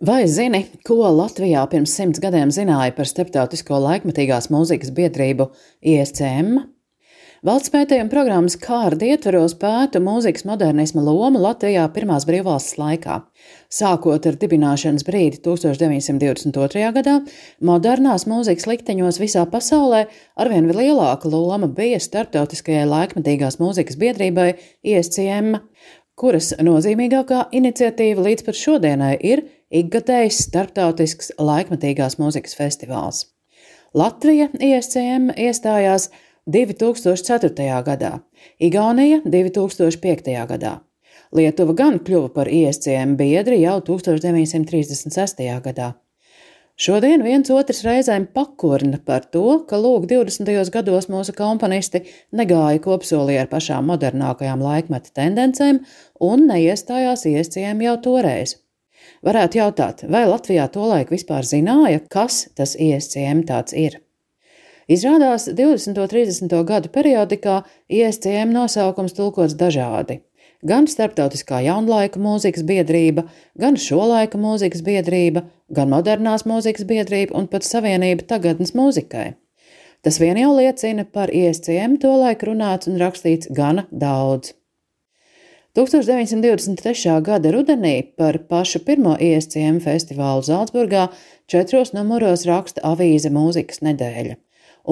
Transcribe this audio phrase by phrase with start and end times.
[0.00, 5.50] Vai zini, ko Latvijā pirms simts gadiem zināja par starptautisko laikmatīgās mūzikas biedrību
[5.84, 6.56] ISCM?
[7.46, 13.20] Valsts pētījuma programmas kārta ietveros pēta mūzikas modernisma lomu Latvijā Pirmās brīvvalsts laikā.
[13.70, 16.84] Sākot ar dibināšanas brīdi 1922.
[16.98, 17.20] gadā,
[17.60, 24.52] modernās mūzikas likteņos visā pasaulē arvien lielāka loma bija starptautiskajai laikmatīgās mūzikas biedrībai
[24.82, 25.58] ISCM,
[26.18, 33.24] kuras nozīmīgākā iniciatīva līdz pat šodienai ir ikgadējs starptautisks laikmatīgās mūzikas festivāls.
[33.96, 36.10] Latvija ISCM iestājās
[36.48, 37.66] 2004.
[37.86, 38.12] gadā,
[38.60, 40.32] Igaunija 2005.
[40.48, 40.78] gadā.
[41.32, 45.44] Lietuva gan kļuva par ISCM biedri jau 1936.
[45.64, 45.92] gadā.
[46.82, 50.48] Šodien viens otrs reizēm pakurna par to, ka lūk 20.
[50.72, 55.82] gados mūsu komponisti negāja kopsolī ar pašām modernākajām laikmeta tendencēm
[56.20, 58.56] un neiestājās ISCM jau toreiz.
[59.26, 64.00] Varētu jautāt, vai Latvijā tolaik vispār zināja, kas tas ISCM tāds ir?
[64.90, 65.94] Izrādās 20.
[65.94, 66.56] un 30.
[66.66, 70.20] gadu periodikā ISCM nosaukums tulkots dažādi.
[70.62, 73.24] Gan starptautiskā jaunlaika mūzikas biedrība,
[73.58, 79.32] gan šolaika mūzikas biedrība, gan modernās mūzikas biedrība un pat savienība tagadnes mūzikai.
[80.02, 84.54] Tas vien jau liecina par ISCM tolaik runāts un rakstīts gana daudz.
[85.72, 87.22] 1923.
[87.24, 91.06] gada rudenī par pašu pirmo ISCM festivālu Zaldzburgā
[91.48, 94.34] četros numuros raksta avīze Mūzikas nedēļa.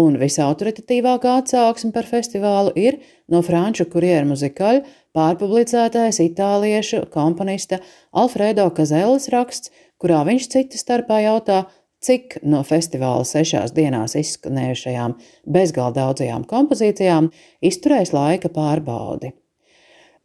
[0.00, 2.96] Un visautoritatīvākā atsauksme par festivālu ir
[3.28, 7.82] no franču kurjeru muzikaļu pārpublicētais itāliešu komponista
[8.16, 11.66] Alfredo Kazelis raksts, kurā viņš citu starpā jautā,
[12.00, 17.28] cik no festivāla sešās dienās izskanējušajām bezgalīgi daudzajām kompozīcijām
[17.60, 19.34] izturēs laika pārbaudi.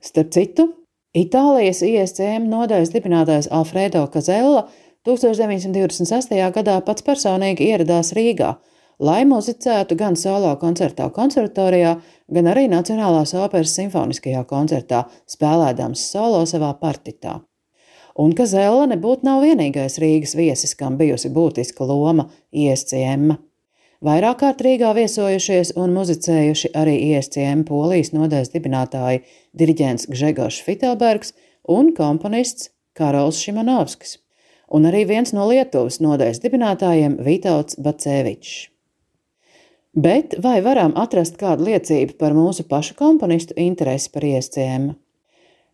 [0.03, 0.67] Starp citu,
[1.15, 4.65] Itālijas ISCM nodaļas dibinātājs Alfredo Kazella
[5.07, 6.35] 1926.
[6.57, 8.55] gadā pats personīgi ieradās Rīgā,
[8.99, 11.95] lai muzicētu gan solo koncertā konservatorijā,
[12.27, 17.39] gan arī Nacionālās operas simfoniskajā koncertā, spēlēdams solo savā partitā.
[18.19, 23.35] Un Kazella nebūtu nav vienīgais Rīgas viesis, kam bijusi būtiska loma ISCM.
[24.03, 29.21] Vairāk kārt Rīgā viesojušies un muzicējuši arī ISCM polijas nodaļas dibinātāji
[29.55, 31.31] diriģents Gžegošs Fitelbergs
[31.71, 34.17] un komponists Karols Šimanovskis,
[34.67, 38.69] un arī viens no Lietuvas nodaļas dibinātājiem Vītauts Bacevičs.
[39.95, 44.89] Bet vai varam atrast kādu liecību par mūsu pašu komponistu interesi par ISCM?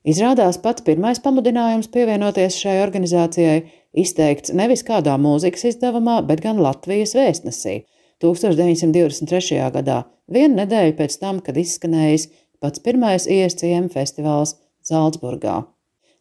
[0.05, 3.63] Izrādās pats pirmais pamudinājums pievienoties šai organizācijai
[3.97, 7.83] izteikts nevis kādā mūzikas izdevumā, bet gan Latvijas vēstnesī,
[8.21, 9.57] 1923.
[9.73, 12.29] gadā, vienu nedēļu pēc tam, kad izskanējis
[12.61, 14.55] pats pirmais ISCM festivāls
[14.85, 15.63] Zaldzburgā.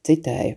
[0.09, 0.57] Citēju: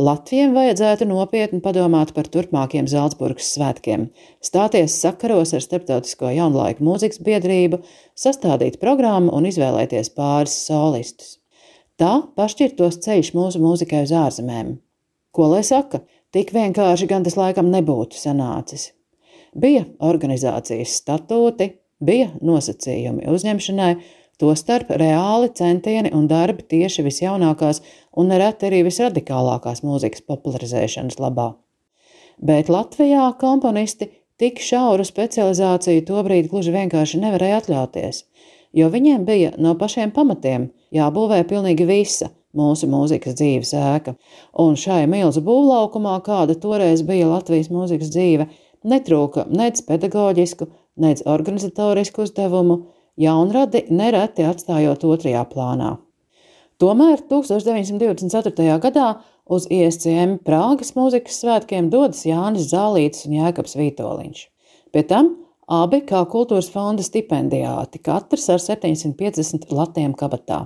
[0.00, 4.06] Latvijiem vajadzētu nopietni padomāt par turpmākiem Zaldzburgas svētkiem,
[4.42, 7.82] stāties sakaros ar Starptautisko jaunlaiku mūzikas biedrību,
[8.18, 11.36] sastādīt programmu un izvēlēties pāris solistus.
[12.00, 14.78] Tā pašķirtos ceļš mūsu mūzikai uz ārzemēm.
[15.36, 16.00] Ko lai saka,
[16.32, 18.90] tik vienkārši gan tas laikam nebūtu sanācis.
[19.54, 23.90] Bija organizācijas statūti, bija nosacījumi uzņemšanai,
[24.40, 27.82] tostarp reāli centieni un darbi tieši visjaunākās
[28.16, 31.50] un nereti arī visradikālākās mūzikas popularizēšanas labā.
[32.40, 34.08] Bet Latvijā komponisti
[34.40, 38.22] tik šauru specializāciju tobrīd gluži vienkārši nevarēja atļauties,
[38.72, 44.16] jo viņiem bija no pašiem pamatiem jābūvē pilnīgi visa mūsu mūzikas dzīves ēka,
[44.58, 48.48] un šai milzu būvlaukumā, kāda toreiz bija Latvijas mūzikas dzīve,
[48.80, 50.68] Netrūka nec pedagoģisku,
[51.00, 52.78] nec organizatorisku uzdevumu,
[53.20, 55.98] jaunradi nereti atstājot otrajā plānā.
[56.80, 58.78] Tomēr 1924.
[58.80, 59.10] gadā
[59.44, 64.42] uz ISCM Prāgas mūzikas svētkiem dodas Jānis Zālītis un Jēkabs Vītoliņš.
[64.94, 65.34] Pie tam
[65.68, 70.64] abi kā kultūras fonda stipendijāti, katrs ar 750 latiem kabatā.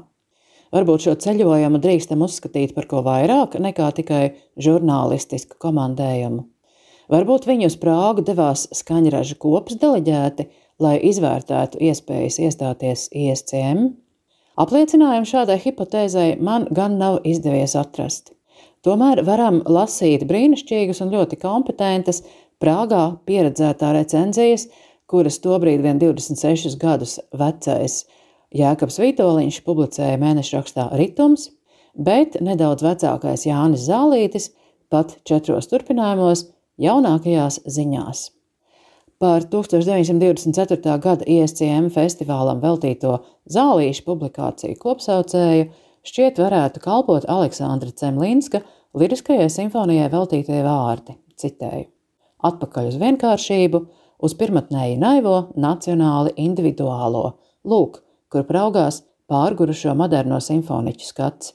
[0.75, 4.25] Varbūt šo ceļojumu drīkstam uzskatīt par ko vairāk nekā tikai
[4.55, 6.47] žurnālistisku komandējumu.
[7.13, 10.47] Varbūt viņi uz Prāgu devās skaņraža kopas deleģēti,
[10.81, 13.91] lai izvērtētu iespējas iestāties ISCM.
[14.61, 18.33] Apliecinājumu šādai hipotēzei man gan nav izdevies atrast.
[18.85, 22.23] Tomēr varam lasīt brīnišķīgas un ļoti kompetentas
[22.63, 24.69] Prāgā pieredzētā recenzijas,
[25.11, 28.05] kuras tobrīd vien 26 gadus vecais
[28.55, 31.49] Jēkabs Vitoļņš publicēja mēneša rakstā Ritums,
[31.95, 34.53] bet nedaudz vecākais Jānis Zālītis
[34.93, 36.47] pat četros turpinājumos
[36.81, 38.31] jaunākajās ziņās.
[39.23, 40.99] Par 1924.
[41.01, 45.69] gada ISCM festivālam veltīto zālīšu publikāciju kopsaucēju
[46.05, 51.89] šķiet varētu kalpot Aleksandra Cemlinska Liriskajai simfonijai veltītie vārdi, citēju:
[52.45, 53.81] Atpakaļ uz vienkāršību,
[54.27, 57.25] uz pirmotnēji naivo, nacionāli individuālo,
[57.65, 61.55] lūk, kur praugās pārgurušo moderno simfoniķu skats.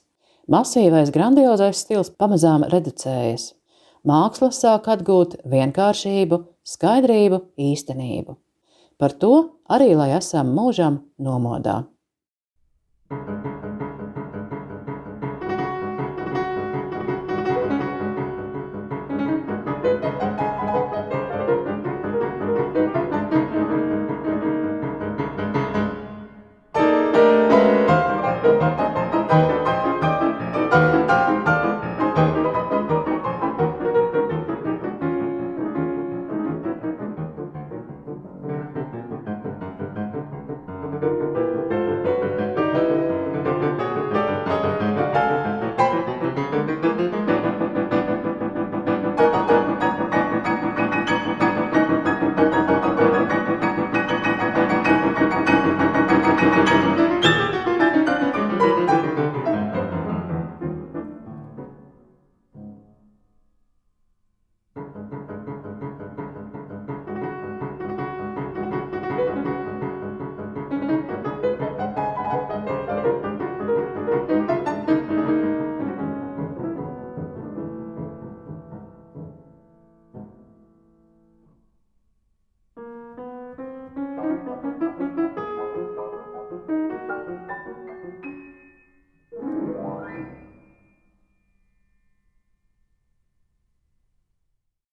[0.49, 3.53] Masīvais, grandiozais stils pamazām reducējas.
[4.07, 8.37] Māksla sāk atgūt vienkāršību, skaidrību, īstenību.
[8.99, 9.33] Par to
[9.71, 11.85] arī lai esam mūžam nomodā.
[13.09, 13.58] thank you